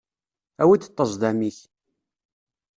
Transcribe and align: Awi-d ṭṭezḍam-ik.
Awi-d 0.61 0.83
ṭṭezḍam-ik. 0.91 1.57